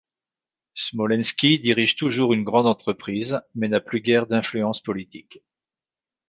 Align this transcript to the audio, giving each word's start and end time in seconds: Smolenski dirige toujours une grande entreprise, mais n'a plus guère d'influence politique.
Smolenski 0.73 1.59
dirige 1.59 1.95
toujours 1.95 2.33
une 2.33 2.43
grande 2.43 2.65
entreprise, 2.65 3.39
mais 3.53 3.67
n'a 3.67 3.79
plus 3.81 4.01
guère 4.01 4.25
d'influence 4.25 4.81
politique. 4.81 5.43